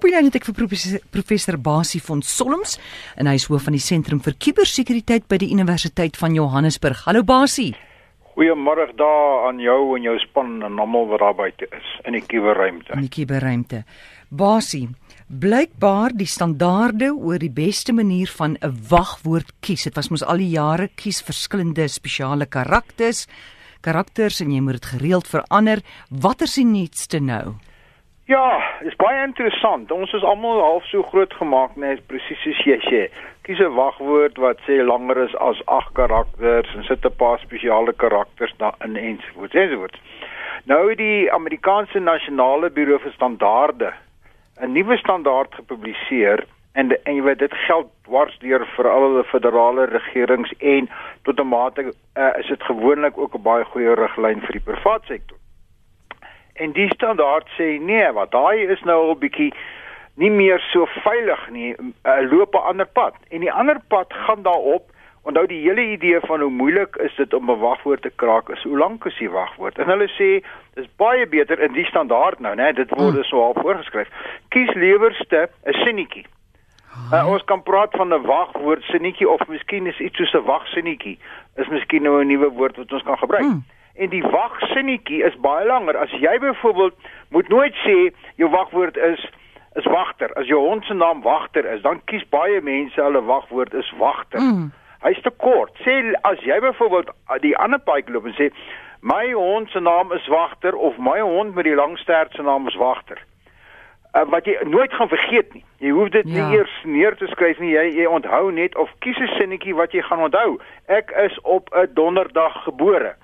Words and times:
Op 0.00 0.06
die 0.08 0.14
lyn 0.14 0.30
het 0.30 0.38
ek 0.38 0.46
vir 0.48 0.54
professor, 0.56 1.00
professor 1.12 1.56
Basie 1.60 1.98
van 2.00 2.22
Solms 2.24 2.78
en 3.20 3.28
hy 3.28 3.34
is 3.36 3.44
hoof 3.50 3.66
van 3.66 3.74
die 3.76 3.82
Sentrum 3.84 4.22
vir 4.24 4.32
Kubersekuriteit 4.40 5.26
by 5.28 5.36
die 5.42 5.50
Universiteit 5.52 6.16
van 6.16 6.32
Johannesburg. 6.32 7.02
Hallo 7.04 7.20
Basie. 7.28 7.74
Goeiemôre 8.32 8.86
daar 8.96 9.50
aan 9.50 9.60
jou 9.60 9.98
en 9.98 10.08
jou 10.08 10.16
span 10.24 10.64
en 10.64 10.80
almal 10.80 11.04
wat 11.12 11.20
daar 11.20 11.36
buite 11.42 11.68
is 11.76 11.92
in 12.08 12.16
die 12.16 12.24
kuberruimte. 12.24 12.96
In 12.96 13.04
die 13.10 13.12
kuberruimte. 13.12 13.84
Basie, 14.32 14.86
blykbaar 15.28 16.16
die 16.16 16.32
standaarde 16.32 17.12
oor 17.12 17.44
die 17.44 17.52
beste 17.52 17.92
manier 17.92 18.32
van 18.40 18.56
'n 18.56 18.72
wagwoord 18.88 19.52
kies. 19.60 19.84
Dit 19.84 20.00
was 20.00 20.08
mos 20.08 20.24
al 20.24 20.40
die 20.40 20.56
jare 20.56 20.88
kies 20.88 21.20
verskillende 21.20 21.88
spesiale 21.88 22.46
karakters, 22.46 23.26
karakters 23.82 24.40
en 24.40 24.50
jy 24.50 24.60
moet 24.60 24.80
dit 24.80 24.96
gereeld 24.96 25.28
verander. 25.28 25.84
Watter 26.08 26.46
is 26.46 26.54
die 26.54 26.64
nuutste 26.64 27.20
nou? 27.20 27.60
Ja, 28.30 28.62
is 28.86 28.94
baie 28.94 29.24
interessant. 29.26 29.90
Ons 29.90 30.12
is 30.14 30.22
almal 30.22 30.60
half 30.62 30.84
so 30.86 31.02
groot 31.02 31.32
gemaak 31.34 31.72
net 31.82 32.04
presies 32.06 32.38
soos 32.44 32.60
jy 32.62 32.76
sê. 32.84 33.00
Kies 33.42 33.58
'n 33.58 33.74
wagwoord 33.74 34.38
wat 34.38 34.60
sê 34.66 34.76
langer 34.86 35.18
is 35.24 35.34
as 35.46 35.62
8 35.66 35.90
karakters 35.98 36.70
en 36.76 36.84
sit 36.86 37.04
'n 37.04 37.16
paar 37.22 37.40
spesiale 37.40 37.92
karakters 37.92 38.54
daarin 38.62 38.94
ensovoorts 38.96 39.58
ensovoorts. 39.64 39.98
Nou 40.64 40.94
die 40.94 41.32
Amerikaanse 41.32 41.98
Nasionale 41.98 42.70
Buro 42.70 42.98
vir 42.98 43.12
Standaarde 43.12 43.92
'n 44.60 44.72
nuwe 44.72 44.96
standaard 44.96 45.54
gepubliseer 45.54 46.46
en 46.74 46.94
en 47.02 47.14
jy 47.14 47.22
weet 47.22 47.38
dit 47.38 47.54
geld 47.66 47.90
dwars 48.06 48.38
deur 48.38 48.66
vir 48.76 48.90
al 48.90 49.14
die 49.14 49.28
federale 49.34 49.84
regerings 49.86 50.52
en 50.58 50.88
tot 51.24 51.40
'n 51.40 51.48
mate 51.48 51.82
uh, 51.82 52.32
is 52.38 52.46
dit 52.46 52.62
gewoonlik 52.62 53.18
ook 53.18 53.34
'n 53.34 53.42
baie 53.42 53.64
goeie 53.64 53.94
riglyn 53.94 54.40
vir 54.40 54.52
die 54.52 54.66
private 54.70 55.06
sektor. 55.06 55.36
En 56.60 56.72
die 56.76 56.88
standaard 56.94 57.48
sê 57.56 57.78
nee, 57.80 58.06
wat 58.12 58.30
daai 58.36 58.68
is 58.68 58.82
nou 58.88 58.98
al 59.08 59.18
bietjie 59.18 59.50
nie 60.20 60.30
meer 60.30 60.60
so 60.70 60.86
veilig 61.00 61.42
nie, 61.50 61.74
uh, 61.74 62.20
loop 62.30 62.54
'n 62.54 62.68
ander 62.72 62.86
pad. 62.86 63.14
En 63.30 63.40
die 63.40 63.52
ander 63.52 63.80
pad 63.88 64.12
gaan 64.12 64.42
daarop 64.42 64.90
Onthou 65.22 65.46
die 65.46 65.60
hele 65.60 65.82
idee 65.92 66.20
van 66.20 66.40
hoe 66.40 66.50
moeilik 66.50 66.96
is 66.96 67.14
dit 67.16 67.34
om 67.34 67.50
'n 67.50 67.58
wagwoord 67.58 68.02
te 68.02 68.12
kraak 68.14 68.48
is. 68.48 68.62
Hoe 68.62 68.78
lank 68.78 69.04
is 69.04 69.18
die 69.18 69.30
wagwoord? 69.30 69.78
En 69.78 69.86
hulle 69.86 70.08
sê 70.08 70.46
dis 70.74 70.88
baie 70.96 71.26
beter 71.26 71.60
in 71.60 71.72
die 71.72 71.84
standaard 71.84 72.38
nou, 72.40 72.54
né? 72.54 72.72
Dit 72.72 72.90
word 72.90 73.14
mm. 73.14 73.22
so 73.22 73.42
al 73.42 73.54
voorgeskryf. 73.54 74.08
Kies 74.48 74.74
liewerste 74.74 75.48
'n 75.64 75.72
sinnetjie. 75.72 76.26
Uh, 77.12 77.28
ons 77.28 77.44
kan 77.44 77.62
praat 77.62 77.90
van 77.90 78.14
'n 78.14 78.22
wagwoord 78.22 78.82
sinnetjie 78.82 79.28
of 79.28 79.48
miskien 79.48 79.86
is 79.86 80.00
iets 80.00 80.16
soos 80.16 80.32
'n 80.32 80.44
wagsinnetjie. 80.44 81.18
Is 81.56 81.68
miskien 81.68 82.02
nou 82.02 82.20
'n 82.20 82.26
nuwe 82.26 82.48
woord 82.48 82.76
wat 82.76 82.92
ons 82.92 83.02
kan 83.02 83.18
gebruik. 83.18 83.44
Mm. 83.44 83.64
En 84.00 84.08
die 84.12 84.22
wagsinnetjie 84.24 85.20
is 85.28 85.36
baie 85.44 85.66
langer. 85.68 85.98
As 86.00 86.12
jy 86.16 86.32
byvoorbeeld 86.40 86.96
moet 87.36 87.48
nooit 87.52 87.76
sê 87.84 87.96
jou 88.40 88.50
wagwoord 88.50 88.96
is 88.96 89.26
is 89.78 89.86
wagter. 89.86 90.32
As 90.34 90.48
jou 90.50 90.58
hond 90.58 90.84
se 90.84 90.94
naam 90.94 91.20
wagter 91.22 91.64
is, 91.72 91.82
dan 91.82 92.00
kies 92.10 92.24
baie 92.28 92.60
mense 92.60 92.98
hulle 93.00 93.22
wagwoord 93.22 93.74
is 93.78 93.92
wagter. 93.98 94.40
Mm. 94.40 94.70
Hy's 95.04 95.20
te 95.22 95.30
kort. 95.30 95.76
Sê 95.86 96.00
as 96.26 96.42
jy 96.42 96.58
byvoorbeeld 96.60 97.12
die 97.44 97.56
ander 97.56 97.78
paai 97.78 98.02
loop 98.08 98.26
en 98.26 98.34
sê 98.38 98.50
my 99.00 99.30
hond 99.32 99.70
se 99.70 99.80
naam 99.80 100.12
is 100.12 100.26
wagter 100.28 100.74
of 100.76 100.98
my 100.98 101.20
hond 101.20 101.54
met 101.54 101.68
die 101.68 101.76
lang 101.76 101.98
stert 101.98 102.34
se 102.34 102.42
naam 102.42 102.66
is 102.68 102.76
wagter 102.76 103.20
uh, 104.14 104.24
wat 104.30 104.44
jy 104.44 104.56
nooit 104.66 104.92
gaan 104.92 105.08
vergeet 105.08 105.52
nie. 105.54 105.64
Jy 105.78 105.90
hoef 105.96 106.08
dit 106.14 106.28
ja. 106.28 106.48
nie 106.48 106.58
eers 106.58 106.74
neer 106.84 107.16
te 107.16 107.26
skryf 107.30 107.58
nie. 107.62 107.72
Jy 107.74 107.86
jy 108.00 108.06
onthou 108.10 108.50
net 108.54 108.76
of 108.76 108.90
kies 109.04 109.18
'n 109.18 109.30
sinnetjie 109.38 109.74
wat 109.74 109.92
jy 109.92 110.02
gaan 110.02 110.22
onthou. 110.26 110.58
Ek 110.86 111.10
is 111.24 111.40
op 111.42 111.70
'n 111.74 111.94
donderdag 111.94 112.62
gebore. 112.64 113.14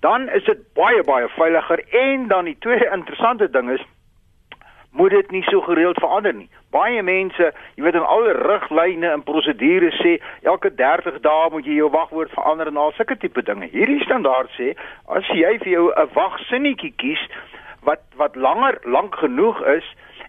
Dan 0.00 0.28
is 0.28 0.44
dit 0.44 0.58
baie 0.74 1.02
baie 1.02 1.28
veiliger 1.28 1.84
en 1.90 2.28
dan 2.28 2.44
die 2.44 2.58
tweede 2.58 2.90
interessante 2.92 3.50
ding 3.50 3.70
is 3.70 3.84
moet 4.90 5.10
dit 5.10 5.30
nie 5.30 5.42
so 5.42 5.60
gereeld 5.60 5.98
verander 6.00 6.34
nie. 6.34 6.48
Baie 6.70 7.02
mense, 7.02 7.50
jy 7.76 7.82
weet 7.84 7.94
in 7.94 8.06
alle 8.06 8.32
riglyne 8.32 9.10
en 9.10 9.22
prosedures 9.22 9.98
sê 10.00 10.16
elke 10.42 10.72
30 10.74 11.20
dae 11.22 11.50
moet 11.52 11.66
jy 11.66 11.76
jou 11.78 11.90
wagwoord 11.92 12.32
verander 12.34 12.70
en 12.70 12.76
al 12.76 12.94
sulke 12.96 13.16
tipe 13.16 13.42
dinge. 13.42 13.68
Hierdie 13.74 14.00
standaard 14.04 14.50
sê 14.56 14.72
as 15.06 15.28
jy 15.28 15.58
vir 15.58 15.72
jou 15.72 15.86
'n 15.92 16.10
wagsinnetjie 16.14 16.92
kies 16.96 17.22
wat 17.84 18.02
wat 18.16 18.36
langer 18.36 18.78
lank 18.84 19.14
genoeg 19.14 19.60
is, 19.76 19.84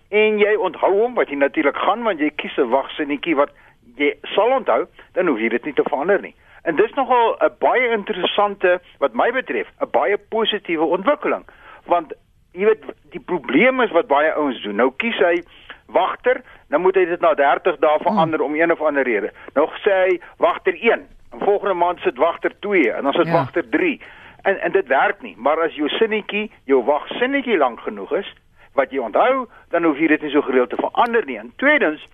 en 0.10 0.40
jy 0.42 0.56
onthou 0.58 0.92
hom 0.94 1.18
wat 1.18 1.30
jy 1.30 1.38
natuurlik 1.38 1.78
gaan 1.78 2.04
want 2.04 2.20
jy 2.20 2.30
kies 2.42 2.58
'n 2.58 2.70
wagsinnetjie 2.70 3.36
wat 3.36 3.52
jy 3.98 4.14
sal 4.34 4.52
onthou, 4.52 4.86
dan 5.14 5.28
hoef 5.28 5.40
jy 5.40 5.50
dit 5.50 5.66
nie 5.66 5.74
te 5.74 5.84
verander 5.84 6.22
nie. 6.22 6.36
En 6.64 6.76
dis 6.76 6.94
nogal 6.94 7.38
'n 7.40 7.54
baie 7.60 7.90
interessante 7.92 8.80
wat 8.98 9.14
my 9.14 9.32
betref, 9.32 9.68
'n 9.80 9.92
baie 9.92 10.18
positiewe 10.18 10.84
ontwikkeling. 10.86 11.46
Want 11.86 12.14
jy 12.52 12.66
weet 12.66 12.84
die 13.10 13.20
probleem 13.26 13.82
is 13.82 13.92
wat 13.92 14.08
baie 14.08 14.34
ouens 14.34 14.62
doen. 14.62 14.76
Nou 14.76 14.92
kies 14.98 15.18
hy 15.18 15.44
wagter, 15.86 16.42
dan 16.68 16.82
moet 16.82 16.96
hy 16.96 17.06
dit 17.06 17.22
na 17.22 17.34
30 17.34 17.78
dae 17.82 18.00
verander 18.02 18.42
om 18.42 18.56
een 18.56 18.72
of 18.72 18.82
ander 18.82 19.04
rede. 19.04 19.32
Nog 19.54 19.74
sê 19.86 19.94
hy 20.06 20.20
wagter 20.38 20.74
1, 20.74 21.08
en 21.32 21.40
volgende 21.40 21.74
maand 21.74 22.00
sit 22.00 22.18
wagter 22.18 22.54
2 22.60 22.92
en 22.92 23.04
dan 23.04 23.14
sit 23.14 23.28
ja. 23.28 23.34
wagter 23.34 23.70
3. 23.70 24.02
En 24.42 24.62
en 24.62 24.72
dit 24.72 24.88
werk 24.88 25.22
nie, 25.22 25.36
maar 25.38 25.62
as 25.62 25.76
jou 25.76 25.90
sinnetjie, 25.90 26.52
jou 26.64 26.84
wagsinnetjie 26.84 27.58
lank 27.58 27.80
genoeg 27.80 28.12
is, 28.12 28.34
wat 28.74 28.92
jy 28.92 29.02
onthou, 29.04 29.48
dan 29.70 29.84
hoef 29.84 29.98
jy 30.00 30.08
dit 30.08 30.22
nie 30.22 30.32
so 30.32 30.42
gereeld 30.42 30.70
te 30.70 30.80
verander 30.80 31.26
nie. 31.26 31.38
En 31.38 31.52
tweedens 31.56 32.06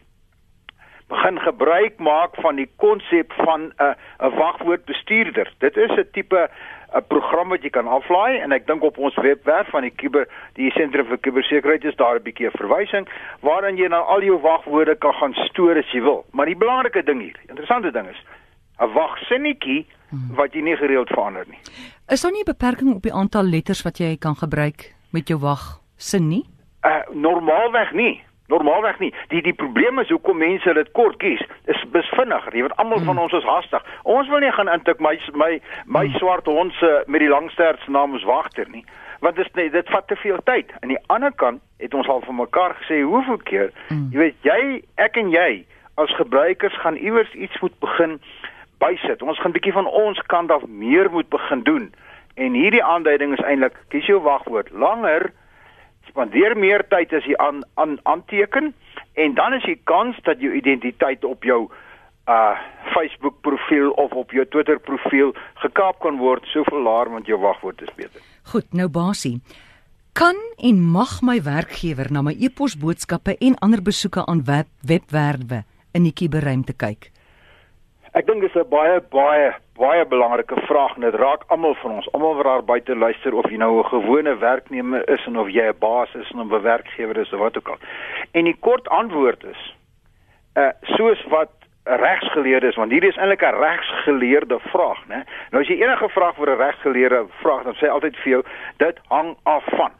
begin 1.07 1.39
gebruik 1.39 1.97
maak 1.97 2.35
van 2.41 2.55
die 2.55 2.69
konsep 2.75 3.33
van 3.33 3.61
'n 3.61 3.73
uh, 3.81 3.93
'n 4.19 4.35
wagwoordbestuurder. 4.35 5.53
Dit 5.57 5.77
is 5.77 5.91
'n 5.91 6.07
tipe 6.11 6.49
'n 6.95 7.03
program 7.07 7.49
wat 7.49 7.63
jy 7.63 7.69
kan 7.69 7.87
aflaai 7.87 8.39
en 8.39 8.51
ek 8.51 8.67
dink 8.67 8.83
op 8.83 8.97
ons 8.97 9.15
webwerf 9.15 9.69
van 9.69 9.81
die 9.81 9.95
kuber 9.95 10.27
die 10.53 10.71
sentrum 10.71 11.05
vir 11.05 11.17
kubersekuriteit 11.17 11.91
is 11.91 11.95
daar 11.95 12.15
'n 12.15 12.23
bietjie 12.23 12.47
'n 12.47 12.57
verwysing 12.57 13.07
waarin 13.41 13.77
jy 13.77 13.87
nou 13.87 14.03
al 14.03 14.23
jou 14.23 14.39
wagwoorde 14.41 14.95
kan 14.95 15.13
gaan 15.13 15.33
stoor 15.33 15.77
as 15.77 15.91
jy 15.91 16.01
wil. 16.01 16.25
Maar 16.31 16.45
die 16.45 16.57
belangrike 16.57 17.03
ding 17.03 17.21
hier, 17.21 17.39
interessante 17.47 17.91
ding 17.91 18.07
is 18.07 18.21
'n 18.79 18.93
wagsinnetjie 18.93 19.85
wat 20.35 20.53
jy 20.53 20.61
nie 20.61 20.75
gereeld 20.75 21.09
verander 21.09 21.45
nie. 21.49 21.59
Is 22.07 22.21
daar 22.21 22.31
nie 22.31 22.43
'n 22.43 22.51
beperking 22.53 22.95
op 22.95 23.01
die 23.01 23.13
aantal 23.13 23.43
letters 23.43 23.83
wat 23.83 23.97
jy 23.97 24.17
kan 24.17 24.35
gebruik 24.35 24.93
met 25.11 25.27
jou 25.27 25.39
wag 25.39 25.81
sin 25.97 26.27
nie? 26.27 26.45
Uh 26.83 27.01
normaalweg 27.13 27.91
nie. 27.91 28.23
Normaalweg 28.47 28.99
nie. 28.99 29.13
Die 29.27 29.41
die 29.41 29.53
probleem 29.53 29.99
is 29.99 30.09
hoekom 30.09 30.37
mense 30.37 30.73
dit 30.73 30.91
kort 30.91 31.17
kies. 31.17 31.41
Dis 31.65 31.81
dis 31.93 32.11
vinniger. 32.13 32.53
Jy 32.53 32.67
weet 32.67 32.75
almal 32.81 33.01
van 33.01 33.15
hmm. 33.15 33.23
ons 33.25 33.33
is 33.33 33.47
haastig. 33.47 33.85
Ons 34.03 34.29
wil 34.29 34.43
nie 34.43 34.51
gaan 34.53 34.69
intik 34.69 35.01
my 35.01 35.15
my 35.33 35.51
my 35.85 36.05
hmm. 36.05 36.17
swart 36.21 36.45
hond 36.45 36.73
se 36.77 36.91
met 37.07 37.23
die 37.25 37.31
langstert 37.31 37.81
se 37.81 37.91
naam 37.91 38.15
is 38.15 38.27
wagter 38.29 38.69
nie. 38.69 38.85
Want 39.25 39.35
dit 39.35 39.55
nee, 39.55 39.69
dit 39.73 39.89
vat 39.89 40.07
te 40.07 40.15
veel 40.21 40.37
tyd. 40.45 40.73
Aan 40.81 40.93
die 40.93 41.01
ander 41.07 41.33
kant 41.33 41.61
het 41.81 41.93
ons 41.93 42.07
al 42.07 42.21
vir 42.21 42.37
mekaar 42.37 42.75
gesê 42.81 43.01
hoeveel 43.01 43.41
keer, 43.49 43.71
hmm. 43.87 44.09
jy 44.13 44.19
weet 44.19 44.45
jy, 44.45 44.59
ek 45.01 45.17
en 45.17 45.31
jy 45.33 45.65
as 45.97 46.13
gebruikers 46.19 46.77
gaan 46.83 46.99
iewers 47.01 47.31
iets 47.33 47.57
moet 47.63 47.73
begin 47.79 48.19
bysit. 48.83 49.23
Ons 49.23 49.39
gaan 49.41 49.55
bietjie 49.55 49.73
van 49.73 49.87
ons 49.87 50.19
kant 50.29 50.51
af 50.51 50.67
meer 50.67 51.09
moet 51.11 51.29
begin 51.33 51.63
doen. 51.63 51.89
En 52.35 52.53
hierdie 52.53 52.83
aanduiding 52.83 53.33
is 53.33 53.43
eintlik 53.47 53.77
kies 53.89 54.05
jou 54.05 54.19
wagwoord 54.21 54.69
langer 54.75 55.31
spandeer 56.07 56.57
meer 56.57 56.85
tyd 56.89 57.13
as 57.13 57.25
jy 57.25 57.35
aan 57.37 57.63
aan 57.75 57.97
aanteken 58.03 58.73
en 59.13 59.33
dan 59.33 59.53
is 59.53 59.63
die 59.63 59.79
kans 59.83 60.17
dat 60.23 60.39
jou 60.39 60.53
identiteit 60.53 61.23
op 61.23 61.43
jou 61.43 61.67
uh 62.27 62.55
Facebook 62.95 63.41
profiel 63.41 63.91
of 64.01 64.11
op 64.11 64.31
jou 64.31 64.45
Twitter 64.49 64.79
profiel 64.79 65.33
gekaap 65.61 65.99
kan 65.99 66.17
word 66.17 66.45
soveel 66.53 66.81
laer 66.81 67.09
want 67.11 67.27
jou 67.27 67.37
wagwoord 67.39 67.81
is 67.81 67.93
beter. 67.95 68.21
Goed, 68.43 68.73
nou 68.73 68.87
Basie. 68.89 69.41
Kan 70.15 70.37
en 70.57 70.79
mag 70.79 71.19
my 71.21 71.41
werkgewer 71.43 72.07
na 72.11 72.21
my 72.23 72.31
e-pos 72.39 72.77
boodskappe 72.79 73.35
en 73.37 73.57
ander 73.59 73.81
besoeke 73.83 74.23
aan 74.25 74.45
web 74.47 74.69
webwerwe 74.87 75.65
in 75.91 76.07
die 76.07 76.13
kuberruimte 76.15 76.73
kyk? 76.73 77.11
Ek 78.15 78.25
dink 78.25 78.41
dis 78.41 78.55
'n 78.55 78.69
baie 78.69 79.01
baie 79.11 79.51
baie 79.75 80.05
belangrike 80.05 80.55
vraag 80.67 80.95
en 80.95 81.01
dit 81.01 81.15
raak 81.19 81.43
almal 81.47 81.75
van 81.81 81.91
ons, 81.91 82.11
almal 82.11 82.35
wat 82.35 82.45
daar 82.45 82.63
buite 82.63 82.95
luister 82.95 83.33
of 83.33 83.49
jy 83.49 83.57
nou 83.57 83.79
'n 83.79 83.89
gewone 83.91 84.37
werknemer 84.37 85.09
is 85.09 85.25
en 85.25 85.39
of 85.39 85.49
jy 85.49 85.67
'n 85.67 85.79
baas 85.79 86.13
is 86.15 86.31
en 86.31 86.39
'n 86.39 86.61
werkgewer 86.61 87.17
is 87.17 87.33
of 87.33 87.39
wat 87.39 87.57
ook 87.57 87.67
al. 87.67 87.77
En 88.31 88.43
die 88.43 88.57
kort 88.59 88.89
antwoord 88.89 89.43
is 89.43 89.75
uh 90.55 90.71
soos 90.81 91.25
wat 91.27 91.51
regsgeleerde 91.83 92.67
is 92.67 92.75
want 92.75 92.91
hierdie 92.91 93.09
is 93.09 93.17
eintlik 93.17 93.41
'n 93.41 93.59
regsgeleerde 93.59 94.59
vraag, 94.59 95.07
né? 95.07 95.23
Nou 95.51 95.63
as 95.63 95.67
jy 95.67 95.81
enige 95.81 96.09
vraag 96.09 96.35
vir 96.35 96.49
'n 96.49 96.57
regsgeleerde 96.57 97.25
vraag, 97.41 97.63
dan 97.63 97.75
sê 97.75 97.87
altyd 97.87 98.15
vir 98.15 98.31
jou 98.31 98.43
dit 98.77 98.99
hang 99.07 99.37
af 99.43 99.63
van. 99.65 99.91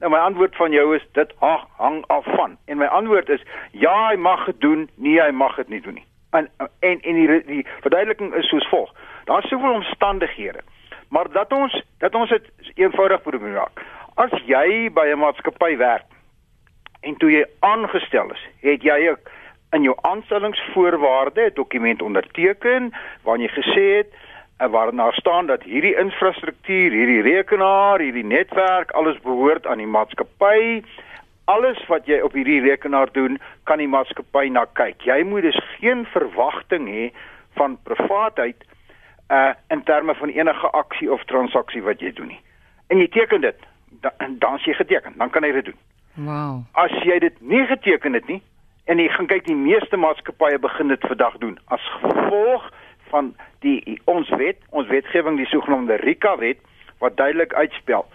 Nou 0.00 0.10
my 0.12 0.18
antwoord 0.18 0.56
van 0.56 0.70
jou 0.70 0.94
is 0.94 1.06
dit 1.12 1.32
hang, 1.38 1.60
hang 1.76 2.04
af 2.06 2.24
van. 2.24 2.56
En 2.66 2.76
my 2.76 2.86
antwoord 2.86 3.28
is 3.28 3.42
ja, 3.70 4.08
hy 4.08 4.16
mag 4.16 4.44
dit 4.44 4.60
doen, 4.60 4.90
nee, 4.94 5.20
hy 5.20 5.30
mag 5.30 5.56
dit 5.56 5.68
nie 5.68 5.80
doen 5.80 5.94
nie 5.94 6.06
en 6.34 6.50
en 6.78 7.00
en 7.00 7.14
die 7.14 7.42
die 7.44 7.66
verduideliking 7.80 8.34
is 8.34 8.48
soos 8.48 8.68
volg. 8.68 8.92
Daar's 9.24 9.48
soveel 9.48 9.72
omstandighede. 9.72 10.60
Maar 11.08 11.30
dat 11.32 11.52
ons 11.52 11.82
dat 11.98 12.14
ons 12.14 12.28
dit 12.28 12.50
eenvoudig 12.74 13.22
probeer 13.22 13.48
maak. 13.48 13.84
As 14.14 14.32
jy 14.46 14.90
by 14.92 15.06
'n 15.12 15.18
maatskappy 15.18 15.76
werk 15.76 16.04
en 17.00 17.16
toe 17.16 17.30
jy 17.30 17.44
aangestel 17.60 18.30
is, 18.32 18.42
het 18.60 18.82
jy 18.82 19.08
ook 19.08 19.30
in 19.72 19.82
jou 19.82 19.96
aanstellingsvoorwaarde 20.00 21.50
'n 21.50 21.54
dokument 21.54 22.02
onderteken 22.02 22.92
waarin 23.22 23.46
jy 23.46 23.52
gesê 23.62 23.86
het 23.96 24.12
en 24.58 24.70
waarin 24.70 24.96
daar 24.96 25.12
staan 25.12 25.46
dat 25.46 25.62
hierdie 25.62 25.96
infrastruktuur, 25.96 26.90
hierdie 26.90 27.22
rekenaar, 27.22 28.00
hierdie 28.00 28.24
netwerk 28.24 28.90
alles 28.90 29.20
behoort 29.20 29.66
aan 29.66 29.78
die 29.78 29.86
maatskappy 29.86 30.82
alles 31.44 31.80
wat 31.86 32.06
jy 32.08 32.20
op 32.24 32.32
hierdie 32.32 32.60
rekenaar 32.64 33.10
doen, 33.12 33.38
kan 33.68 33.78
die 33.78 33.88
maatskappy 33.88 34.48
na 34.52 34.64
kyk. 34.78 35.02
Jy 35.04 35.20
moet 35.28 35.42
dus 35.42 35.60
geen 35.78 36.04
verwagting 36.12 36.88
hê 36.88 37.10
van 37.58 37.76
privaatheid 37.84 38.64
uh 39.28 39.52
in 39.68 39.82
terme 39.82 40.14
van 40.14 40.28
enige 40.28 40.70
aksie 40.70 41.12
of 41.12 41.24
transaksie 41.24 41.82
wat 41.82 42.00
jy 42.00 42.12
doen 42.12 42.26
nie. 42.26 42.40
En 42.86 42.98
jy 42.98 43.08
teken 43.08 43.40
dit, 43.40 43.56
dan 44.00 44.38
dan 44.38 44.58
jy 44.64 44.74
geteken, 44.74 45.14
dan 45.16 45.30
kan 45.30 45.42
jy 45.42 45.52
dit 45.52 45.64
doen. 45.64 45.80
Wow. 46.14 46.62
As 46.72 46.92
jy 47.02 47.18
dit 47.18 47.40
nie 47.40 47.66
geteken 47.66 48.12
het 48.12 48.26
nie 48.26 48.42
en 48.84 48.98
jy 48.98 49.08
gaan 49.08 49.26
kyk 49.26 49.46
die 49.46 49.56
meeste 49.56 49.96
maatskappye 49.96 50.58
begin 50.58 50.88
dit 50.88 51.00
vandag 51.00 51.38
doen 51.38 51.58
as 51.72 51.80
gevolg 52.00 52.70
van 53.10 53.34
die 53.60 54.00
ons 54.04 54.28
wet, 54.28 54.60
ons 54.70 54.88
wetgewing 54.88 55.36
die 55.36 55.48
sogenaamde 55.48 55.96
RICA 56.04 56.36
wet 56.36 56.60
wat 56.98 57.16
duidelik 57.16 57.54
uitspel 57.54 58.06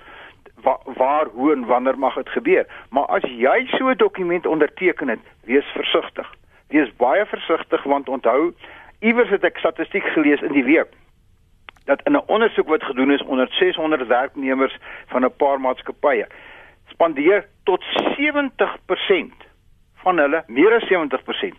waar, 0.63 0.79
waar 0.85 1.27
hoe 1.33 1.51
en 1.51 1.65
wanneer 1.65 1.99
mag 1.99 2.15
dit 2.15 2.29
gebeur. 2.29 2.67
Maar 2.89 3.05
as 3.05 3.23
jy 3.23 3.65
so 3.67 3.89
'n 3.89 3.97
dokument 3.97 4.45
onderteken 4.45 5.07
het, 5.07 5.19
wees 5.43 5.65
versigtig. 5.65 6.27
Wees 6.67 6.95
baie 6.95 7.25
versigtig 7.25 7.83
want 7.83 8.09
onthou 8.09 8.53
iewers 8.99 9.29
het 9.29 9.43
ek 9.43 9.57
statistiek 9.57 10.03
gelees 10.03 10.41
in 10.41 10.53
die 10.53 10.63
week 10.63 10.91
dat 11.85 12.01
in 12.05 12.13
'n 12.13 12.27
ondersoek 12.27 12.67
wat 12.67 12.83
gedoen 12.83 13.11
is 13.11 13.23
onder 13.23 13.47
600 13.51 14.07
werknemers 14.07 14.77
van 15.07 15.25
'n 15.25 15.35
paar 15.37 15.59
maatskappye 15.59 16.27
spandeer 16.87 17.47
tot 17.63 17.83
70% 18.17 19.33
van 20.03 20.17
hulle, 20.17 20.43
meer 20.47 20.73
as 20.73 20.87
70% 20.87 21.55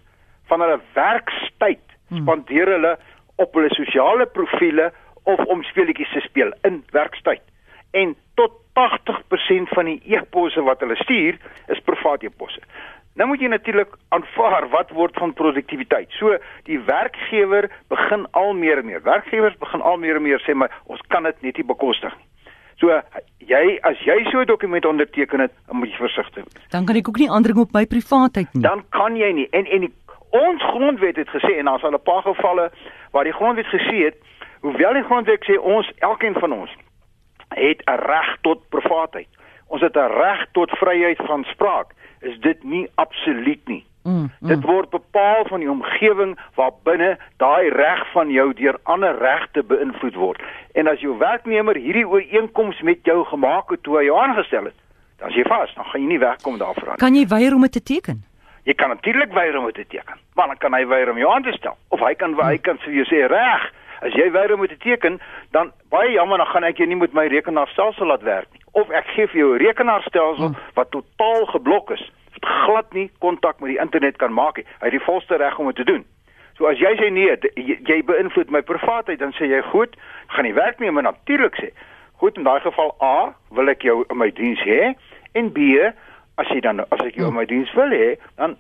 van 0.51 0.61
hulle 0.61 0.81
werkstyd 0.93 1.85
hmm. 2.09 2.23
spandeer 2.23 2.67
hulle 2.67 2.99
op 3.37 3.55
hulle 3.55 3.75
sosiale 3.75 4.27
profile 4.27 4.93
of 5.23 5.45
om 5.45 5.63
speletjies 5.63 6.13
te 6.13 6.21
speel 6.21 6.53
in 6.63 6.85
werkstyd. 6.91 7.43
En 7.91 8.17
tot 8.35 8.53
80% 8.79 9.73
van 9.77 9.85
die 9.85 10.01
e-posse 10.05 10.63
wat 10.63 10.81
hulle 10.81 10.97
stuur 10.97 11.39
is 11.67 11.81
privaat 11.85 12.23
e-posse. 12.23 12.61
Nou 13.15 13.29
moet 13.29 13.41
jy 13.41 13.49
natuurlik 13.51 13.95
aanvaar 14.09 14.69
wat 14.69 14.91
word 14.91 15.17
van 15.19 15.33
produktiwiteit. 15.33 16.11
So 16.11 16.37
die 16.65 16.79
werkgewer 16.87 17.71
begin 17.89 18.27
al 18.31 18.55
meer 18.55 18.79
en 18.79 18.87
meer. 18.87 19.03
Werkgewers 19.03 19.57
begin 19.59 19.81
al 19.81 19.97
meer 19.97 20.17
en 20.17 20.23
meer 20.23 20.43
sê 20.47 20.55
maar 20.55 20.71
ons 20.87 21.01
kan 21.09 21.23
dit 21.23 21.43
net 21.43 21.57
nie 21.57 21.67
bekostig 21.67 22.15
nie. 22.17 22.27
So 22.81 22.97
jy 23.45 23.79
as 23.85 23.99
jy 24.07 24.17
so 24.31 24.41
'n 24.41 24.47
dokument 24.47 24.87
onderteken 24.87 25.41
het, 25.41 25.53
moet 25.69 25.91
jy 25.91 25.97
versigtig 25.97 26.45
wees. 26.45 26.69
Dan 26.71 26.87
kan 26.87 26.97
ek 26.97 27.09
ook 27.09 27.19
nie 27.19 27.31
aandring 27.31 27.59
op 27.59 27.73
my 27.73 27.87
privaatheid 27.87 28.49
nie. 28.53 28.63
Dan 28.63 28.85
kan 28.89 29.17
jy 29.17 29.33
nie. 29.33 29.49
En 29.51 29.67
en 29.67 29.81
die, 29.81 29.93
ons 30.31 30.63
grondwet 30.63 31.17
het 31.17 31.29
gesê 31.29 31.59
en 31.59 31.65
daar's 31.65 31.83
al 31.83 31.93
'n 31.93 32.03
paar 32.03 32.23
gevalle 32.23 32.71
waar 33.11 33.25
die 33.25 33.33
grondwet 33.33 33.67
gesê 33.67 33.97
het, 34.05 34.17
hoewel 34.61 34.93
die 34.93 35.03
grondwet 35.03 35.45
sê 35.45 35.59
ons 35.59 35.93
elkeen 35.99 36.35
van 36.35 36.53
ons 36.53 36.71
het 37.49 37.83
'n 37.85 38.01
reg 38.01 38.37
tot 38.41 38.69
privaatheid. 38.69 39.29
Ons 39.67 39.81
het 39.81 39.97
'n 39.97 40.13
reg 40.23 40.47
tot 40.53 40.71
vryheid 40.71 41.21
van 41.27 41.45
spraak. 41.45 41.93
Is 42.21 42.37
dit 42.41 42.63
nie 42.65 42.89
absoluut 42.95 43.69
nie. 43.69 43.85
Mm, 44.03 44.31
mm. 44.41 44.49
Dit 44.49 44.65
word 44.65 44.91
bepaal 44.91 45.45
van 45.49 45.61
die 45.61 45.71
omgewing 45.71 46.39
waarbinne 46.57 47.19
daai 47.37 47.69
reg 47.69 48.05
van 48.13 48.31
jou 48.33 48.53
deur 48.57 48.79
ander 48.83 49.19
regte 49.19 49.63
beïnvloed 49.63 50.15
word. 50.15 50.43
En 50.73 50.89
as 50.89 51.01
jou 51.01 51.19
werknemer 51.19 51.77
hierdie 51.77 52.07
ooreenkoms 52.09 52.81
met 52.81 53.05
jou 53.05 53.25
gemaak 53.25 53.71
het 53.71 53.83
toe 53.83 53.99
hy 53.99 54.07
jou 54.09 54.17
aangestel 54.21 54.71
het, 54.71 54.79
dan 55.21 55.29
is 55.29 55.37
jy 55.37 55.45
vas, 55.49 55.75
dan 55.77 55.85
gaan 55.85 56.01
jy 56.01 56.09
nie 56.09 56.23
wegkom 56.23 56.59
daarvan. 56.59 56.97
Kan 56.97 57.17
jy 57.17 57.27
weier 57.29 57.55
om 57.55 57.69
dit 57.69 57.77
te 57.77 57.83
teken? 57.83 58.25
Jy 58.65 58.75
kan 58.77 58.89
natuurlik 58.89 59.33
weier 59.33 59.59
om 59.59 59.69
dit 59.69 59.75
te 59.75 59.87
teken. 59.97 60.17
Maar 60.35 60.53
dan 60.53 60.61
kan 60.65 60.75
hy 60.77 60.87
weier 60.87 61.11
om 61.11 61.21
jou 61.21 61.33
aan 61.33 61.45
te 61.45 61.53
stel 61.57 61.77
of 61.89 62.01
hy 62.01 62.15
kan 62.15 62.37
hy 62.41 62.57
kan 62.57 62.81
vir 62.85 63.01
jou 63.01 63.07
sê 63.09 63.27
reg, 63.29 63.69
As 64.01 64.15
jy 64.17 64.31
weier 64.33 64.53
om 64.55 64.65
te 64.65 64.79
teken, 64.81 65.19
dan 65.53 65.73
baie 65.93 66.15
jammer, 66.15 66.41
dan 66.41 66.49
gaan 66.49 66.65
ek 66.65 66.81
jou 66.81 66.89
nie 66.89 66.97
met 66.97 67.13
my 67.17 67.27
rekenaarstelsel 67.29 68.09
laat 68.09 68.25
werk 68.25 68.49
nie. 68.55 68.60
Of 68.73 68.91
ek 68.95 69.07
gee 69.15 69.27
vir 69.27 69.41
jou 69.41 69.51
'n 69.55 69.63
rekenaarstelsel 69.65 70.47
hmm. 70.47 70.57
wat 70.75 70.91
totaal 70.91 71.47
geblok 71.47 71.91
is, 71.91 72.11
wat 72.33 72.51
glad 72.65 72.93
nie 72.93 73.11
kontak 73.19 73.61
met 73.61 73.71
die 73.71 73.81
internet 73.81 74.17
kan 74.17 74.33
maak 74.33 74.57
nie. 74.57 74.67
Hy 74.81 74.91
het 74.91 74.99
die 74.99 75.07
volste 75.07 75.37
reg 75.37 75.59
om 75.59 75.67
dit 75.67 75.77
te 75.77 75.85
doen. 75.85 76.05
So 76.57 76.67
as 76.67 76.79
jy 76.79 76.93
sê 76.97 77.11
nee, 77.11 77.37
jy, 77.55 77.79
jy 77.85 78.03
beïnvloed 78.05 78.51
my 78.51 78.61
privaatheid, 78.63 79.19
dan 79.19 79.33
sê 79.33 79.49
jy 79.49 79.63
goed, 79.63 79.97
gaan 80.27 80.45
die 80.45 80.55
werknemer 80.55 81.03
natuurlik 81.03 81.57
sê, 81.57 81.71
goed 82.21 82.37
in 82.37 82.45
daai 82.45 82.61
geval 82.61 82.95
A, 83.01 83.33
wil 83.51 83.69
ek 83.69 83.83
jou 83.83 84.05
in 84.11 84.19
my 84.19 84.31
diens 84.31 84.61
hê 84.61 84.95
en 85.33 85.53
B, 85.53 85.73
as 86.37 86.49
jy 86.49 86.61
dan 86.61 86.81
as 86.81 87.01
ek 87.01 87.17
jou 87.17 87.29
in 87.29 87.35
my 87.35 87.47
diens 87.47 87.73
wil 87.75 87.91
hê, 87.91 88.17
dan 88.37 88.57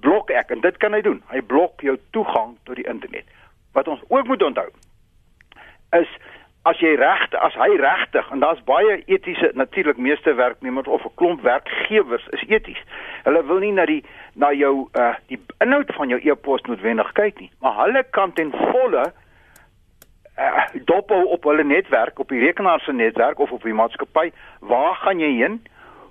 blok 0.00 0.30
ek 0.30 0.50
en 0.50 0.60
dit 0.60 0.76
kan 0.76 0.92
hy 0.92 1.00
doen. 1.00 1.22
Hy 1.32 1.40
blok 1.40 1.80
jou 1.82 1.96
toegang 2.12 2.56
tot 2.64 2.76
die 2.76 2.88
internet 2.88 3.24
wat 3.72 3.88
ons 3.88 4.00
ook 4.08 4.26
moet 4.26 4.42
onthou 4.42 4.68
is 5.96 6.08
as 6.68 6.80
jy 6.82 6.94
regte 7.00 7.38
as 7.40 7.54
hy 7.56 7.68
regtig 7.80 8.26
en 8.32 8.42
daar's 8.44 8.60
baie 8.68 8.98
etiese 9.06 9.50
natuurlik 9.56 10.00
meeste 10.08 10.34
werknemers 10.36 10.88
of 10.96 11.04
'n 11.04 11.14
klomp 11.20 11.40
werkgewers 11.42 12.26
is 12.36 12.44
eties. 12.48 12.82
Hulle 13.24 13.44
wil 13.46 13.58
nie 13.58 13.72
na 13.72 13.86
die 13.86 14.04
na 14.34 14.52
jou 14.52 14.88
uh 14.94 15.14
die 15.28 15.40
inhoud 15.64 15.94
van 15.94 16.08
jou 16.08 16.20
e-pos 16.22 16.62
noodwendig 16.62 17.12
kyk 17.12 17.40
nie, 17.40 17.50
maar 17.60 17.74
hulle 17.84 18.04
kan 18.10 18.32
ten 18.32 18.52
volle 18.52 19.04
uh 20.38 20.66
dophou 20.84 21.24
op 21.24 21.44
hulle 21.44 21.64
netwerk, 21.64 22.18
op 22.18 22.28
die 22.28 22.44
rekenaar 22.44 22.80
se 22.80 22.92
netwerk 22.92 23.38
of 23.38 23.50
op 23.50 23.62
die 23.62 23.74
maatskappy, 23.74 24.32
waar 24.60 24.94
gaan 24.94 25.20
jy 25.20 25.32
heen? 25.40 25.60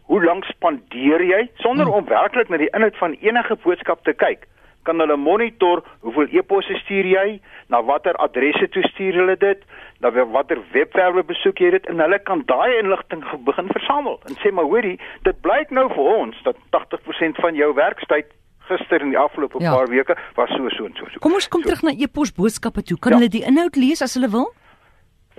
Hoe 0.08 0.24
lank 0.24 0.44
spandeer 0.46 1.22
jy 1.22 1.50
sonder 1.56 1.86
hmm. 1.86 1.94
om 1.94 2.06
werklik 2.06 2.50
na 2.50 2.58
die 2.58 2.74
inhoud 2.74 2.98
van 2.98 3.14
enige 3.14 3.56
boodskap 3.56 4.04
te 4.04 4.14
kyk? 4.14 4.48
kan 4.88 5.04
hulle 5.04 5.18
monitor 5.20 5.84
hoeveel 6.06 6.40
e-posse 6.40 6.80
stuur 6.84 7.10
jy, 7.12 7.28
na 7.72 7.82
watter 7.90 8.16
adresse 8.24 8.70
toe 8.72 8.84
stuur 8.92 9.20
hulle 9.22 9.36
dit, 9.42 9.66
na 10.00 10.12
watter 10.12 10.60
webwerwe 10.72 11.24
besoek 11.24 11.60
jy 11.60 11.72
dit 11.78 11.88
en 11.90 12.00
hulle 12.04 12.20
kan 12.30 12.44
daai 12.46 12.78
inligting 12.80 13.24
begin 13.46 13.72
versamel 13.74 14.20
en 14.30 14.38
sê 14.44 14.52
maar 14.52 14.70
hoorie, 14.70 15.00
dit 15.26 15.42
blyk 15.42 15.74
nou 15.74 15.88
vir 15.94 16.12
ons 16.14 16.44
dat 16.46 16.60
80% 16.76 17.42
van 17.42 17.58
jou 17.58 17.74
werkstyd 17.74 18.30
gister 18.68 19.02
in 19.02 19.14
die 19.16 19.20
afgelope 19.20 19.62
ja. 19.64 19.74
paar 19.74 19.90
weke 19.90 20.18
was 20.36 20.50
so 20.50 20.70
so 20.76 20.86
en 20.86 20.94
so. 21.00 21.08
so. 21.12 21.20
Kom 21.24 21.34
ons 21.34 21.48
kom 21.48 21.64
so. 21.64 21.72
terug 21.72 21.84
na 21.88 21.96
e-pos 21.96 22.34
boodskappe 22.36 22.84
toe. 22.84 23.00
Kan 23.00 23.16
ja. 23.16 23.22
hulle 23.22 23.32
die 23.32 23.44
inhoud 23.48 23.80
lees 23.80 24.04
as 24.06 24.18
hulle 24.20 24.30
wil? 24.34 24.50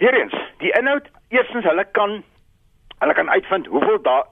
Weerens, 0.02 0.34
die 0.62 0.72
inhoud, 0.78 1.08
eerstens 1.34 1.66
hulle 1.68 1.84
kan 1.98 2.20
hulle 2.98 3.14
kan 3.14 3.28
uitvind 3.30 3.66
hoeveel 3.70 4.00
daar 4.02 4.24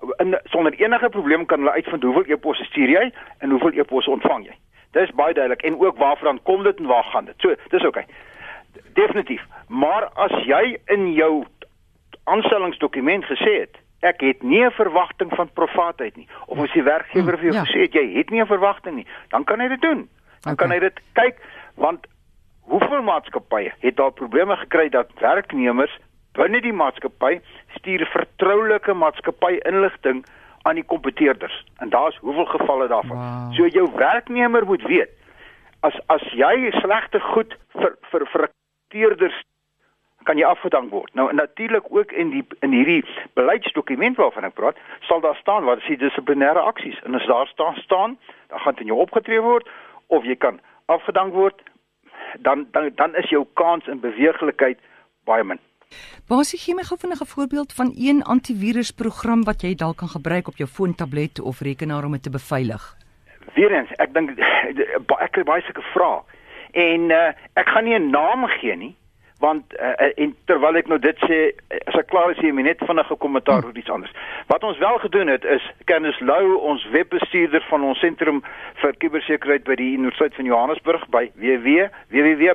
sonder 0.50 0.75
enige 0.81 1.08
probleem 1.14 1.46
kan 1.46 1.62
hulle 1.62 1.76
uitvind 1.79 2.02
hoeveel 2.02 2.32
e-posse 2.34 2.64
stuur 2.67 2.90
jy 2.90 3.05
en 3.38 3.52
hoeveel 3.55 3.79
e-posse 3.82 4.11
ontvang 4.11 4.49
jy. 4.49 4.56
Dis 4.96 5.12
baie 5.19 5.34
duidelik 5.34 5.62
en 5.69 5.79
ook 5.79 5.99
waarvan 6.02 6.40
kom 6.43 6.64
dit 6.67 6.79
en 6.82 6.90
waar 6.90 7.05
gaan 7.12 7.29
dit? 7.31 7.37
So, 7.38 7.55
dis 7.70 7.84
oké. 7.87 7.88
Okay. 7.88 8.06
Definitief. 8.96 9.43
Maar 9.69 10.08
as 10.26 10.32
jy 10.48 10.78
in 10.93 11.10
jou 11.12 11.44
aanstellingsdokument 12.25 13.26
gesê 13.28 13.52
het 13.64 13.76
ek 14.06 14.20
het 14.20 14.43
nie 14.43 14.64
'n 14.64 14.70
verwagting 14.70 15.31
van 15.34 15.50
privaatheid 15.52 16.16
nie 16.16 16.28
of 16.46 16.58
as 16.58 16.72
die 16.72 16.82
werkgewer 16.82 17.37
vir 17.38 17.44
jou 17.44 17.54
ja. 17.54 17.64
gesê 17.64 17.81
het 17.87 17.93
jy 17.93 18.06
het 18.16 18.31
nie 18.31 18.40
'n 18.40 18.46
verwagting 18.46 18.96
nie, 18.96 19.06
dan 19.28 19.44
kan 19.44 19.60
hy 19.60 19.69
dit 19.69 19.81
doen. 19.81 20.08
Dan 20.40 20.53
okay. 20.53 20.56
kan 20.56 20.70
hy 20.70 20.79
dit 20.79 21.00
kyk 21.12 21.36
want 21.74 22.06
hoeveel 22.60 23.03
maatskappye 23.03 23.72
het 23.81 23.96
daar 23.96 24.12
probleme 24.12 24.56
gekry 24.56 24.88
dat 24.88 25.10
werknemers 25.20 25.98
binne 26.32 26.60
die 26.60 26.72
maatskappy 26.72 27.41
stuur 27.79 28.06
vertroulike 28.06 28.94
maatskappy 28.94 29.58
inligting 29.65 30.24
aan 30.62 30.74
die 30.74 30.84
kompeteerders. 30.84 31.65
En 31.79 31.88
daar's 31.88 32.19
hoeveel 32.20 32.46
gevalle 32.46 32.88
daarvan. 32.88 33.17
Wow. 33.17 33.55
So 33.55 33.67
jou 33.67 33.91
werknemer 33.94 34.67
moet 34.67 34.82
weet 34.82 35.10
as 35.81 35.94
as 36.06 36.22
jy 36.32 36.70
slegte 36.70 37.20
goed 37.20 37.56
vir 37.76 37.96
vir 38.10 38.26
vir 38.32 38.48
teerders 38.88 39.44
kan 40.26 40.38
jy 40.38 40.46
afgedank 40.48 40.90
word. 40.90 41.12
Nou 41.14 41.28
natuurlik 41.34 41.86
ook 41.90 42.12
in 42.12 42.32
die 42.34 42.44
in 42.66 42.74
hierdie 42.74 43.05
beleidsdokument 43.38 44.19
waarvan 44.19 44.48
ek 44.48 44.56
praat, 44.58 44.81
sal 45.06 45.20
daar 45.20 45.38
staan 45.38 45.69
wat 45.69 45.84
is 45.84 45.93
die 45.93 46.00
dissiplinêre 46.02 46.62
aksies 46.72 46.98
en 47.06 47.14
as 47.14 47.26
daar 47.31 47.46
staan 47.46 47.78
staan, 47.84 48.19
dan 48.50 48.64
gaan 48.64 48.78
dit 48.81 48.90
jou 48.90 48.98
opgetree 48.98 49.40
word 49.40 49.70
of 50.06 50.26
jy 50.26 50.36
kan 50.36 50.60
afgedank 50.86 51.34
word, 51.34 51.62
dan 52.43 52.66
dan 52.74 52.90
dan 52.94 53.14
is 53.22 53.31
jou 53.31 53.46
kans 53.55 53.86
in 53.86 54.02
beweeglikheid 54.02 54.82
baie 55.24 55.44
min. 55.44 55.62
Basie 56.28 56.58
gee 56.58 56.74
my 56.74 56.82
gou 56.82 56.98
vinnig 56.98 57.20
'n 57.22 57.32
voorbeeld 57.34 57.72
van 57.72 57.93
een 57.94 58.22
antivirusprogram 58.22 59.44
wat 59.44 59.62
jy 59.62 59.74
dalk 59.74 59.96
kan 59.96 60.08
gebruik 60.08 60.48
op 60.48 60.56
jou 60.56 60.69
foon, 60.69 60.94
tablet 60.94 61.40
of 61.40 61.60
rekenaar 61.60 62.05
om 62.05 62.12
dit 62.12 62.22
te 62.22 62.31
beveilig. 62.31 62.96
Weerens, 63.55 63.90
ek 63.96 64.14
dink 64.14 64.38
ek 65.19 65.32
kry 65.32 65.44
baie 65.44 65.62
sulke 65.62 65.82
vrae. 65.94 66.22
En 66.76 67.10
uh, 67.10 67.32
ek 67.56 67.68
gaan 67.72 67.84
nie 67.84 67.98
'n 67.98 68.10
naam 68.10 68.44
gee 68.58 68.76
nie, 68.76 68.94
want 69.40 69.64
uh, 69.80 70.12
en 70.16 70.36
terwyl 70.44 70.76
ek 70.76 70.90
nou 70.92 70.98
dit 70.98 71.16
sê, 71.28 71.38
as 71.88 71.96
ek 71.96 72.10
klaar 72.12 72.30
is 72.30 72.42
hier 72.44 72.52
net 72.52 72.84
vinnig 72.84 73.10
'n 73.10 73.16
kommentaar 73.16 73.64
oor 73.64 73.76
iets 73.76 73.90
anders. 73.90 74.12
Wat 74.46 74.64
ons 74.64 74.78
wel 74.78 74.98
gedoen 74.98 75.28
het 75.28 75.44
is 75.44 75.70
Kennis 75.84 76.20
Lou, 76.20 76.54
ons 76.54 76.88
webbestuurder 76.90 77.64
van 77.68 77.82
ons 77.82 77.98
sentrum 77.98 78.44
vir 78.82 78.96
kubersekuriteit 78.96 79.64
by 79.64 79.74
die 79.74 79.96
Universiteit 79.96 80.34
van 80.34 80.44
Johannesburg 80.44 81.08
by 81.08 81.30
www 81.34 82.52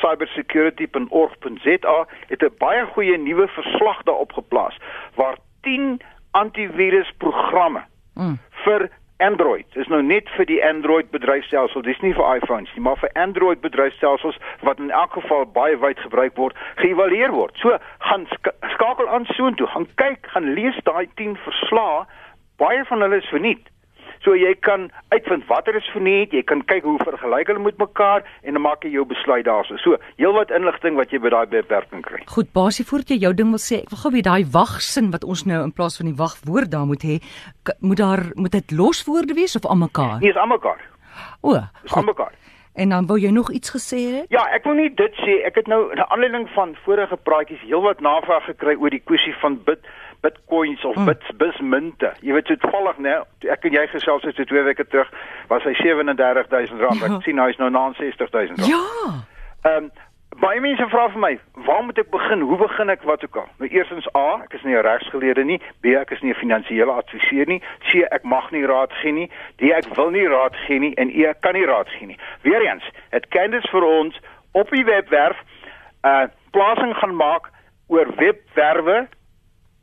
cybersecurity.org.za 0.00 2.06
het 2.28 2.42
'n 2.42 2.54
baie 2.58 2.86
goeie 2.86 3.18
nuwe 3.18 3.48
verslag 3.48 4.02
daarop 4.02 4.32
geplaas 4.32 4.76
waar 5.14 5.36
10 5.60 6.00
antivirusprogramme 6.30 7.82
mm. 8.14 8.38
vir 8.64 8.90
Android. 9.22 9.66
Dis 9.74 9.86
nou 9.86 10.02
net 10.02 10.28
vir 10.36 10.46
die 10.46 10.60
Android 10.64 11.10
bedryfstelsel. 11.10 11.82
Dis 11.86 12.00
nie 12.02 12.14
vir 12.14 12.36
iPhones 12.36 12.72
nie, 12.74 12.82
maar 12.82 12.98
vir 12.98 13.12
Android 13.14 13.60
bedryfstelsels 13.60 14.38
wat 14.66 14.82
in 14.82 14.90
elk 14.90 15.12
geval 15.12 15.46
baie 15.46 15.78
wyd 15.78 15.98
gebruik 16.02 16.36
word, 16.36 16.58
geëvalueer 16.82 17.32
word. 17.32 17.56
So 17.62 17.78
gaan 18.08 18.26
sk 18.34 18.52
skakel 18.74 19.08
aan 19.08 19.26
soontoe, 19.36 19.66
gaan 19.70 19.86
kyk, 20.02 20.26
gaan 20.34 20.52
lees 20.58 20.78
daai 20.88 21.06
10 21.14 21.38
verslae 21.46 22.04
Baie 22.56 22.84
van 22.84 23.00
hulle 23.00 23.16
is 23.18 23.30
verniet. 23.34 23.66
So 24.24 24.32
jy 24.32 24.54
kan 24.64 24.86
uitvind 25.12 25.44
watter 25.50 25.76
is 25.76 25.88
verniet, 25.92 26.32
jy 26.32 26.40
kan 26.48 26.62
kyk 26.64 26.86
hoe 26.88 26.96
vergelyk 27.04 27.50
hulle 27.52 27.60
met 27.60 27.76
mekaar 27.80 28.24
en 28.42 28.56
dan 28.56 28.62
maak 28.64 28.86
jy 28.86 28.94
jou 28.94 29.04
besluit 29.08 29.44
daarso. 29.44 29.76
So, 29.82 29.98
heelwat 30.16 30.52
inligting 30.54 30.96
wat 30.96 31.12
jy 31.12 31.20
by 31.20 31.32
daai 31.34 31.50
beperking 31.52 32.00
kry. 32.06 32.22
Goed, 32.32 32.48
basie 32.56 32.86
voordat 32.88 33.12
jy 33.12 33.18
jou 33.26 33.34
ding 33.36 33.52
wil 33.52 33.60
sê, 33.60 33.82
ek 33.84 33.92
wil 33.92 34.00
gou 34.00 34.12
weer 34.14 34.24
daai 34.24 34.46
wagsin 34.56 35.10
wat 35.12 35.26
ons 35.28 35.44
nou 35.50 35.60
in 35.66 35.74
plaas 35.76 36.00
van 36.00 36.08
die 36.08 36.16
wagwoord 36.16 36.72
daar 36.72 36.88
moet 36.88 37.04
hê, 37.04 37.18
moet 37.84 38.00
daar 38.00 38.24
moet 38.40 38.56
dit 38.56 38.72
loswoorde 38.72 39.36
wees 39.36 39.58
of 39.60 39.68
almekaar? 39.68 40.16
Nee, 40.24 40.32
is 40.32 40.40
almekaar. 40.40 40.80
O, 41.44 41.60
is 41.84 41.92
almekaar. 41.92 42.32
En 42.74 42.88
dan 42.90 43.06
wou 43.06 43.20
jy 43.20 43.30
nog 43.30 43.52
iets 43.52 43.70
gesê 43.70 44.00
het? 44.14 44.24
Ja, 44.34 44.48
ek 44.56 44.64
wil 44.66 44.80
nie 44.80 44.88
dit 44.98 45.20
sê. 45.22 45.36
Ek 45.46 45.54
het 45.60 45.68
nou 45.70 45.92
'n 45.92 46.08
aanleiding 46.08 46.48
van 46.56 46.74
vorige 46.82 47.16
praatjies 47.16 47.60
heelwat 47.60 48.00
navraag 48.00 48.44
gekry 48.44 48.74
oor 48.74 48.90
die 48.90 49.04
kwessie 49.04 49.34
van 49.38 49.60
bid 49.64 49.78
bitcoins 50.24 50.84
of 50.84 50.96
mm. 50.96 51.10
bits 51.10 51.36
bismunte. 51.40 52.12
Jy 52.24 52.32
weet 52.36 52.48
so 52.48 52.60
toevallig 52.64 53.02
nou, 53.04 53.20
ek 53.54 53.68
en 53.68 53.76
jy 53.76 53.84
gesels 53.92 54.24
het 54.26 54.38
so 54.38 54.48
twee 54.48 54.64
weke 54.66 54.86
terug, 54.88 55.10
was 55.52 55.66
hy 55.68 55.74
R37000. 55.76 56.80
Ja. 56.80 56.90
Ek 57.10 57.20
sien 57.26 57.38
nou 57.40 57.48
is 57.52 57.60
nou 57.60 57.70
na 57.74 57.86
R60000. 57.92 58.66
Ja. 58.70 58.82
Ehm 59.68 59.86
um, 59.86 59.94
baie 60.40 60.58
mense 60.58 60.82
vra 60.90 61.04
vir 61.12 61.20
my, 61.22 61.32
waar 61.66 61.84
moet 61.86 61.98
ek 62.02 62.08
begin? 62.10 62.40
Hoe 62.48 62.56
begin 62.58 62.90
ek 62.90 63.04
wat 63.06 63.22
ook 63.22 63.36
al? 63.38 63.46
Nou 63.60 63.68
eerstens 63.70 64.08
A, 64.18 64.42
ek 64.42 64.56
is 64.58 64.64
nie 64.66 64.74
'n 64.74 64.82
regsgeleerde 64.82 65.44
nie, 65.46 65.60
B, 65.82 65.94
ek 65.94 66.10
is 66.10 66.22
nie 66.22 66.32
'n 66.32 66.40
finansiële 66.40 66.90
adviseur 66.90 67.46
nie, 67.46 67.60
C, 67.86 68.02
ek 68.10 68.24
mag 68.24 68.50
nie 68.50 68.66
raad 68.66 68.92
gee 69.00 69.12
nie, 69.12 69.30
D, 69.58 69.70
ek 69.70 69.94
wil 69.94 70.10
nie 70.10 70.26
raad 70.26 70.56
gee 70.66 70.78
nie 70.78 70.94
en 70.94 71.10
E, 71.10 71.26
ek 71.30 71.40
kan 71.40 71.54
nie 71.54 71.66
raad 71.66 71.88
gee 71.88 72.06
nie. 72.06 72.18
Weereens, 72.42 72.84
het 73.10 73.28
kennis 73.28 73.66
vir 73.70 73.84
ons 73.84 74.18
op 74.52 74.70
die 74.70 74.84
webwerf 74.84 75.38
'n 76.02 76.08
uh, 76.08 76.26
plasing 76.50 76.94
gaan 76.96 77.14
maak 77.16 77.50
oor 77.86 78.08
webwerwe 78.16 79.08